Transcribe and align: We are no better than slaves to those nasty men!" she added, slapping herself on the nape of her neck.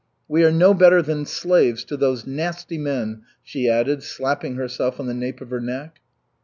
We 0.27 0.43
are 0.43 0.51
no 0.51 0.73
better 0.73 1.03
than 1.03 1.27
slaves 1.27 1.83
to 1.83 1.95
those 1.95 2.25
nasty 2.25 2.79
men!" 2.79 3.21
she 3.43 3.69
added, 3.69 4.01
slapping 4.01 4.55
herself 4.55 4.99
on 4.99 5.05
the 5.05 5.13
nape 5.13 5.41
of 5.41 5.51
her 5.51 5.61
neck. 5.61 5.99